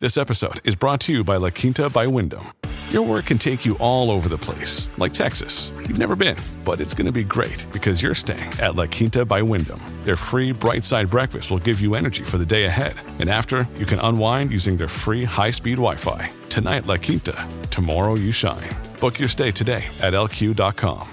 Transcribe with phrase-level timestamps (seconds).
[0.00, 2.54] This episode is brought to you by La Quinta by Wyndham.
[2.88, 5.72] Your work can take you all over the place, like Texas.
[5.76, 9.26] You've never been, but it's going to be great because you're staying at La Quinta
[9.26, 9.78] by Wyndham.
[10.04, 12.94] Their free bright side breakfast will give you energy for the day ahead.
[13.18, 16.30] And after, you can unwind using their free high speed Wi Fi.
[16.48, 17.46] Tonight, La Quinta.
[17.68, 18.70] Tomorrow, you shine.
[19.02, 21.06] Book your stay today at lq.com.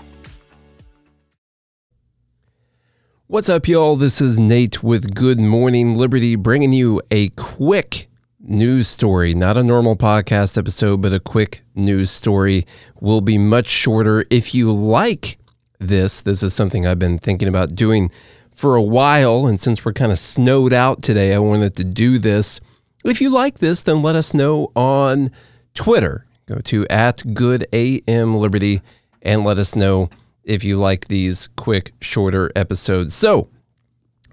[3.28, 3.98] What's up, y'all?
[3.98, 8.08] This is Nate with Good Morning Liberty bringing you a quick
[8.48, 9.34] news story.
[9.34, 12.66] Not a normal podcast episode, but a quick news story.
[13.02, 14.26] Will be much shorter.
[14.30, 15.38] If you like
[15.80, 18.10] this, this is something I've been thinking about doing
[18.56, 19.46] for a while.
[19.48, 22.60] And since we're kind of snowed out today, I wanted to do this.
[23.04, 25.30] If you like this, then let us know on
[25.74, 26.26] Twitter.
[26.48, 28.82] Go to at Good AM Liberty
[29.22, 30.10] and let us know
[30.44, 33.14] if you like these quick, shorter episodes.
[33.14, 33.50] So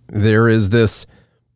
[0.09, 1.07] there is this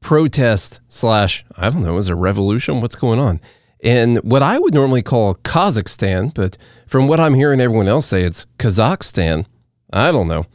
[0.00, 2.80] protest slash, I don't know, is a revolution?
[2.80, 3.40] What's going on?
[3.80, 8.22] In what I would normally call Kazakhstan, but from what I'm hearing everyone else say,
[8.22, 9.44] it's Kazakhstan.
[9.92, 10.46] I don't know.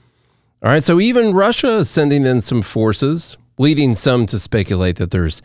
[0.62, 5.12] All right, so even Russia is sending in some forces, leading some to speculate that
[5.12, 5.42] there's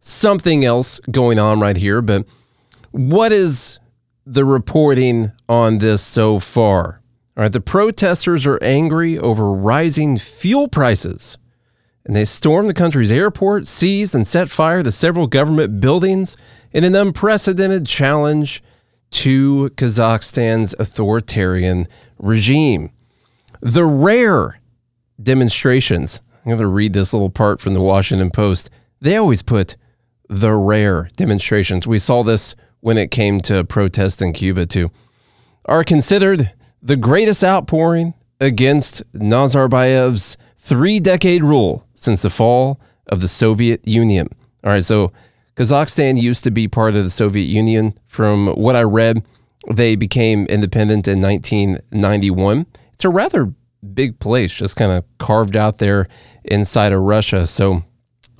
[0.00, 2.02] something else going on right here.
[2.02, 2.26] But
[2.90, 3.78] what is
[4.26, 7.00] the reporting on this so far?
[7.36, 11.38] All right, the protesters are angry over rising fuel prices,
[12.08, 16.38] and they stormed the country's airport, seized and set fire to several government buildings
[16.72, 18.62] in an unprecedented challenge
[19.10, 21.86] to Kazakhstan's authoritarian
[22.18, 22.90] regime.
[23.60, 24.58] The rare
[25.22, 28.70] demonstrations, I'm going to read this little part from the Washington Post.
[29.02, 29.76] They always put
[30.30, 31.86] the rare demonstrations.
[31.86, 34.90] We saw this when it came to protests in Cuba, too,
[35.66, 43.28] are considered the greatest outpouring against Nazarbayev's three decade rule since the fall of the
[43.28, 44.28] Soviet Union.
[44.64, 45.12] All right, so
[45.56, 47.98] Kazakhstan used to be part of the Soviet Union.
[48.06, 49.24] From what I read,
[49.70, 52.66] they became independent in 1991.
[52.94, 53.52] It's a rather
[53.94, 56.08] big place, just kind of carved out there
[56.44, 57.46] inside of Russia.
[57.46, 57.82] So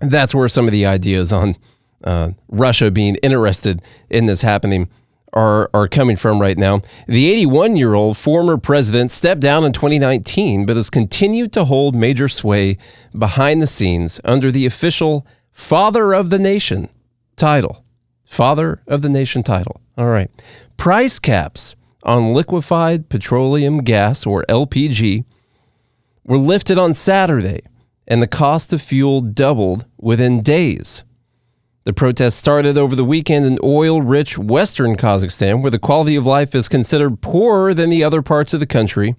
[0.00, 1.56] that's where some of the ideas on
[2.04, 4.88] uh, Russia being interested in this happening
[5.32, 6.80] are, are coming from right now.
[7.06, 11.94] The 81 year old former president stepped down in 2019, but has continued to hold
[11.94, 12.78] major sway
[13.16, 16.88] behind the scenes under the official Father of the Nation
[17.36, 17.84] title.
[18.24, 19.80] Father of the Nation title.
[19.96, 20.30] All right.
[20.76, 25.24] Price caps on liquefied petroleum gas, or LPG,
[26.24, 27.60] were lifted on Saturday,
[28.06, 31.04] and the cost of fuel doubled within days.
[31.88, 36.26] The protests started over the weekend in oil rich western Kazakhstan, where the quality of
[36.26, 39.16] life is considered poorer than the other parts of the country.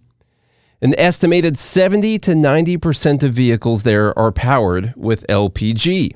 [0.79, 6.13] An estimated 70 to 90% of vehicles there are powered with LPG.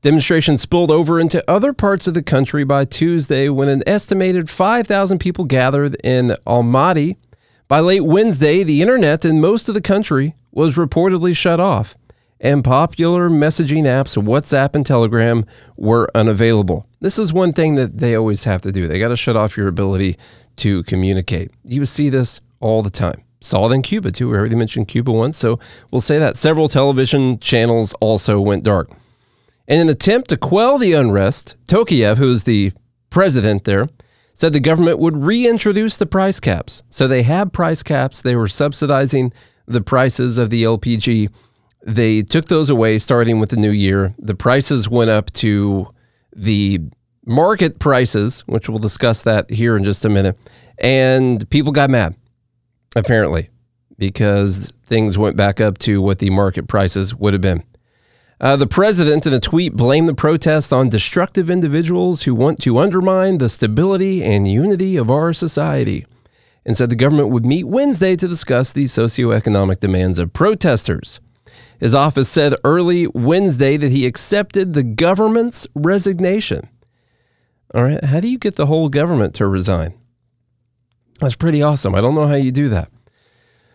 [0.00, 5.18] Demonstrations spilled over into other parts of the country by Tuesday when an estimated 5,000
[5.18, 7.16] people gathered in Almaty.
[7.66, 11.96] By late Wednesday, the internet in most of the country was reportedly shut off
[12.40, 15.44] and popular messaging apps, WhatsApp and Telegram,
[15.76, 16.86] were unavailable.
[17.00, 18.88] This is one thing that they always have to do.
[18.88, 20.16] They got to shut off your ability
[20.56, 21.50] to communicate.
[21.64, 23.22] You see this all the time.
[23.42, 24.30] Saw it in Cuba too.
[24.30, 25.58] We already mentioned Cuba once, so
[25.90, 26.36] we'll say that.
[26.36, 28.90] Several television channels also went dark.
[29.68, 32.72] And in an attempt to quell the unrest, Tokayev, who's the
[33.08, 33.88] president there,
[34.34, 36.82] said the government would reintroduce the price caps.
[36.90, 38.22] So they had price caps.
[38.22, 39.32] They were subsidizing
[39.66, 41.30] the prices of the LPG
[41.84, 44.14] they took those away starting with the new year.
[44.18, 45.88] The prices went up to
[46.34, 46.80] the
[47.26, 50.38] market prices, which we'll discuss that here in just a minute.
[50.78, 52.16] And people got mad,
[52.96, 53.50] apparently,
[53.98, 57.62] because things went back up to what the market prices would have been.
[58.40, 62.78] Uh, the president, in a tweet, blamed the protests on destructive individuals who want to
[62.78, 66.06] undermine the stability and unity of our society
[66.64, 71.20] and said the government would meet Wednesday to discuss the socioeconomic demands of protesters.
[71.80, 76.68] His office said early Wednesday that he accepted the government's resignation.
[77.74, 79.94] All right, how do you get the whole government to resign?
[81.20, 81.94] That's pretty awesome.
[81.94, 82.90] I don't know how you do that.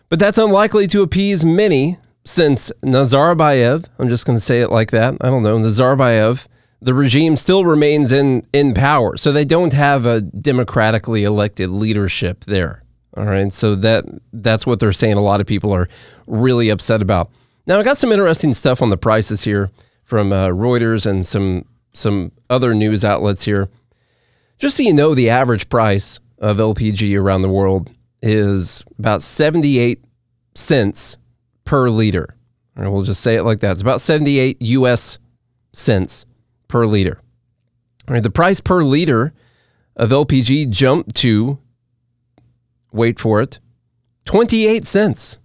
[0.10, 4.92] But that's unlikely to appease many since Nazarbayev, I'm just going to say it like
[4.92, 5.16] that.
[5.22, 5.58] I don't know.
[5.58, 6.48] Nazarbayev,
[6.82, 9.16] the regime still remains in in power.
[9.16, 12.84] So they don't have a democratically elected leadership there.
[13.16, 13.54] All right.
[13.54, 15.88] So that that's what they're saying a lot of people are
[16.28, 17.32] really upset about.
[17.68, 19.72] Now I got some interesting stuff on the prices here
[20.04, 23.70] from uh, Reuters and some some other news outlets here.
[24.58, 27.90] Just so you know, the average price of LPG around the world
[28.22, 30.04] is about 78
[30.54, 31.18] cents
[31.64, 32.36] per liter.
[32.78, 33.72] Or we'll just say it like that.
[33.72, 35.20] It's about 78 US
[35.74, 36.26] cents
[36.68, 37.20] per liter.
[38.08, 39.34] All right, the price per liter
[39.96, 41.58] of LPG jumped to,
[42.92, 43.60] wait for it,
[44.26, 45.40] 28 cents.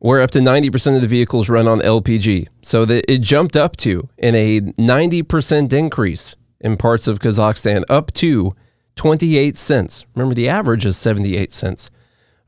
[0.00, 2.48] Where up to 90% of the vehicles run on LPG.
[2.62, 8.12] So that it jumped up to in a 90% increase in parts of Kazakhstan up
[8.14, 8.54] to
[8.96, 10.04] 28 cents.
[10.14, 11.90] Remember, the average is 78 cents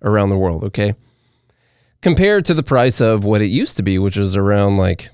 [0.02, 0.94] around the world, okay?
[2.00, 5.10] Compared to the price of what it used to be, which was around like,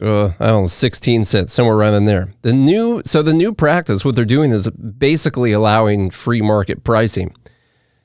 [0.00, 2.32] uh, I don't know, 16 cents, somewhere around in there.
[2.42, 7.34] The new, so the new practice, what they're doing is basically allowing free market pricing.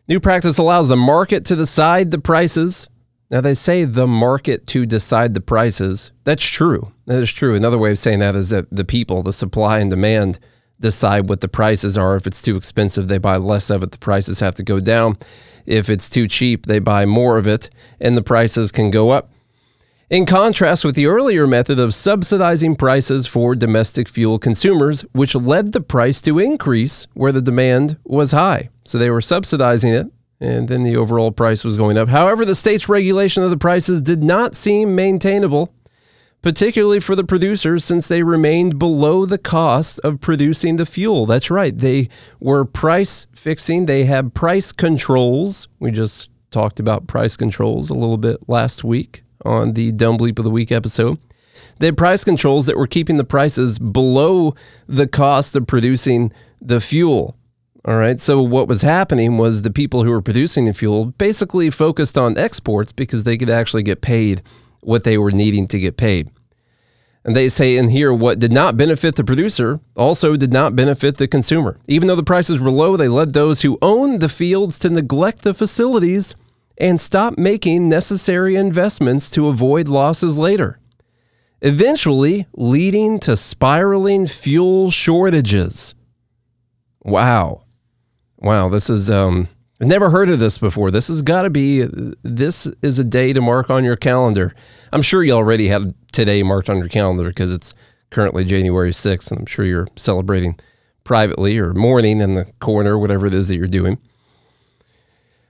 [0.08, 2.90] New practice allows the market to decide the prices.
[3.32, 6.12] Now, they say the market to decide the prices.
[6.24, 6.92] That's true.
[7.06, 7.54] That is true.
[7.54, 10.40] Another way of saying that is that the people, the supply and demand,
[10.80, 12.16] decide what the prices are.
[12.16, 13.92] If it's too expensive, they buy less of it.
[13.92, 15.18] The prices have to go down.
[15.66, 19.32] If it's too cheap, they buy more of it and the prices can go up.
[20.10, 25.72] In contrast with the earlier method of subsidizing prices for domestic fuel consumers, which led
[25.72, 28.70] the price to increase where the demand was high.
[28.86, 30.08] So they were subsidizing it,
[30.40, 32.10] and then the overall price was going up.
[32.10, 35.74] However, the state's regulation of the prices did not seem maintainable
[36.42, 41.26] particularly for the producers since they remained below the cost of producing the fuel.
[41.26, 41.78] That's right.
[41.78, 42.10] They
[42.40, 45.68] were price fixing, they had price controls.
[45.80, 50.40] We just talked about price controls a little bit last week on the Dumb Bleep
[50.40, 51.18] of the Week episode.
[51.80, 54.56] They had price controls that were keeping the prices below
[54.88, 57.36] the cost of producing the fuel.
[57.86, 58.20] All right.
[58.20, 62.38] So what was happening was the people who were producing the fuel basically focused on
[62.38, 64.42] exports because they could actually get paid
[64.82, 66.30] what they were needing to get paid.
[67.24, 71.18] And they say in here what did not benefit the producer also did not benefit
[71.18, 71.78] the consumer.
[71.88, 75.42] Even though the prices were low, they led those who owned the fields to neglect
[75.42, 76.36] the facilities
[76.78, 80.80] and stop making necessary investments to avoid losses later,
[81.62, 85.94] eventually leading to spiraling fuel shortages.
[87.04, 87.64] Wow.
[88.40, 89.48] Wow, this is um
[89.88, 90.92] never heard of this before.
[90.92, 91.88] This has got to be,
[92.24, 94.54] this is a day to mark on your calendar.
[94.92, 97.74] I'm sure you already have today marked on your calendar because it's
[98.10, 100.60] currently January 6th, and I'm sure you're celebrating
[101.04, 103.98] privately or mourning in the corner, whatever it is that you're doing.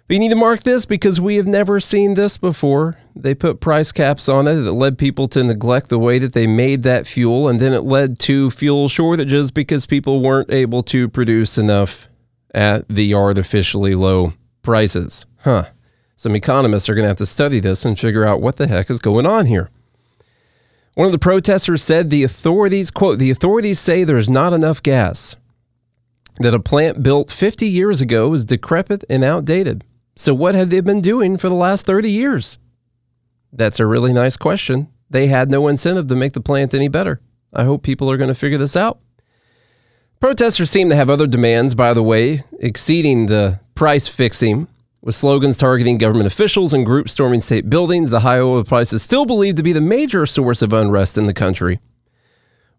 [0.07, 2.97] But you need to mark this because we have never seen this before.
[3.15, 6.47] They put price caps on it that led people to neglect the way that they
[6.47, 11.07] made that fuel, and then it led to fuel shortages because people weren't able to
[11.07, 12.08] produce enough
[12.53, 15.25] at the artificially low prices.
[15.41, 15.65] Huh.
[16.15, 18.89] Some economists are going to have to study this and figure out what the heck
[18.89, 19.69] is going on here.
[20.95, 25.37] One of the protesters said the authorities, quote, the authorities say there's not enough gas,
[26.39, 29.85] that a plant built 50 years ago is decrepit and outdated.
[30.15, 32.57] So, what have they been doing for the last 30 years?
[33.53, 34.89] That's a really nice question.
[35.09, 37.21] They had no incentive to make the plant any better.
[37.53, 38.99] I hope people are going to figure this out.
[40.19, 44.67] Protesters seem to have other demands, by the way, exceeding the price fixing,
[45.01, 48.09] with slogans targeting government officials and groups storming state buildings.
[48.09, 51.25] The high oil price is still believed to be the major source of unrest in
[51.25, 51.79] the country,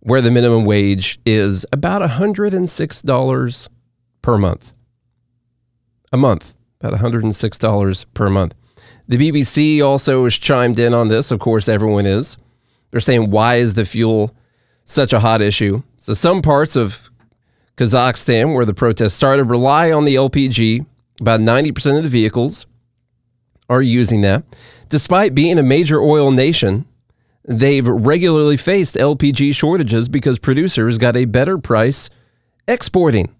[0.00, 3.68] where the minimum wage is about $106
[4.20, 4.72] per month.
[6.12, 8.54] A month, about $106 per month.
[9.08, 11.30] The BBC also chimed in on this.
[11.30, 12.36] Of course, everyone is.
[12.90, 14.36] They're saying, why is the fuel
[14.84, 15.82] such a hot issue?
[15.98, 17.09] So, some parts of
[17.76, 20.86] Kazakhstan, where the protests started, rely on the LPG.
[21.20, 22.66] About 90% of the vehicles
[23.68, 24.44] are using that.
[24.88, 26.86] Despite being a major oil nation,
[27.44, 32.10] they've regularly faced LPG shortages because producers got a better price
[32.66, 33.34] exporting.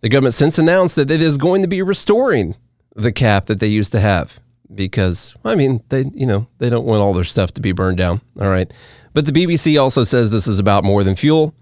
[0.00, 2.56] The government since announced that it is going to be restoring
[2.94, 4.40] the cap that they used to have
[4.74, 7.98] because I mean they you know they don't want all their stuff to be burned
[7.98, 8.20] down.
[8.40, 8.70] All right.
[9.14, 11.54] But the BBC also says this is about more than fuel.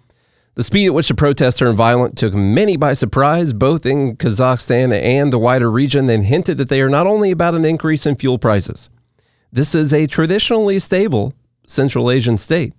[0.54, 4.92] The speed at which the protests turned violent took many by surprise, both in Kazakhstan
[4.92, 8.16] and the wider region, and hinted that they are not only about an increase in
[8.16, 8.90] fuel prices.
[9.52, 11.34] This is a traditionally stable
[11.66, 12.72] Central Asian state,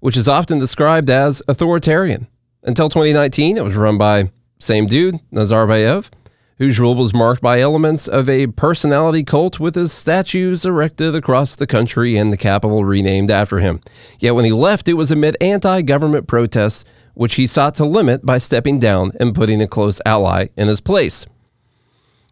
[0.00, 2.26] which is often described as authoritarian.
[2.64, 6.10] Until 2019, it was run by same dude, Nazarbayev,
[6.58, 11.54] whose rule was marked by elements of a personality cult with his statues erected across
[11.54, 13.80] the country and the capital renamed after him.
[14.18, 16.84] Yet when he left, it was amid anti government protests,
[17.14, 20.80] which he sought to limit by stepping down and putting a close ally in his
[20.80, 21.26] place.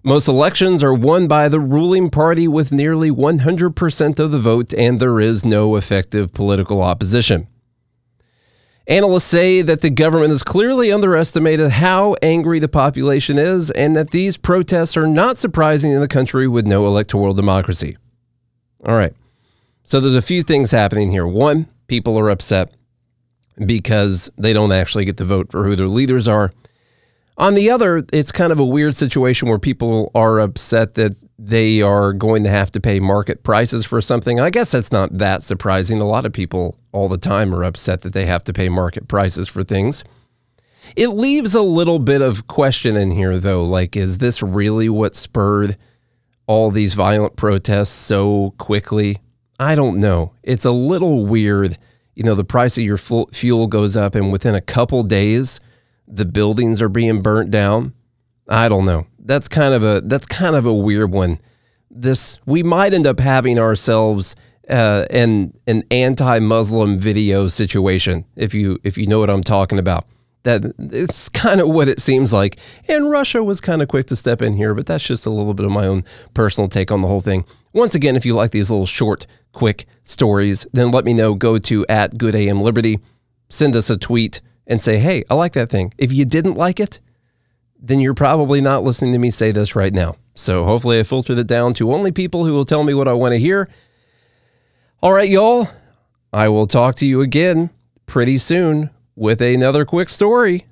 [0.03, 5.01] Most elections are won by the ruling party with nearly 100% of the vote, and
[5.01, 7.47] there is no effective political opposition.
[8.87, 14.11] Analysts say that the government has clearly underestimated how angry the population is and that
[14.11, 17.97] these protests are not surprising in a country with no electoral democracy.
[18.87, 19.15] All right.
[19.85, 21.27] So there's a few things happening here.
[21.27, 22.73] One, people are upset
[23.65, 26.53] because they don't actually get to vote for who their leaders are.
[27.37, 31.83] On the other, it's kind of a weird situation where people are upset that they
[31.83, 34.39] are going to have to pay market prices for something.
[34.39, 36.01] I guess that's not that surprising.
[36.01, 39.09] A lot of people all the time are upset that they have to pay market
[39.09, 40.05] prices for things.
[40.95, 43.65] It leaves a little bit of question in here, though.
[43.65, 45.77] Like, is this really what spurred
[46.47, 49.19] all these violent protests so quickly?
[49.59, 50.35] I don't know.
[50.45, 51.79] It's a little weird.
[52.15, 55.59] You know, the price of your fuel goes up, and within a couple days,
[56.07, 57.95] the buildings are being burnt down.
[58.49, 59.07] I don't know.
[59.21, 61.41] That's kind of a that's kind of a weird one.
[61.91, 64.37] This we might end up having ourselves
[64.69, 70.07] uh, an an anti-Muslim video situation if you if you know what I'm talking about.
[70.43, 72.59] That it's kind of what it seems like.
[72.87, 75.55] And Russia was kind of quick to step in here, but that's just a little
[75.55, 77.47] bit of my own personal take on the whole thing.
[77.73, 81.35] Once again, if you like these little short, quick stories, then let me know.
[81.35, 82.99] Go to at Good AM Liberty,
[83.49, 85.93] send us a tweet and say, hey, I like that thing.
[85.99, 87.01] If you didn't like it,
[87.79, 90.17] then you're probably not listening to me say this right now.
[90.35, 93.13] So hopefully I filtered it down to only people who will tell me what I
[93.13, 93.69] want to hear.
[95.03, 95.69] All right, y'all.
[96.33, 97.71] I will talk to you again
[98.07, 100.67] pretty soon with another quick story.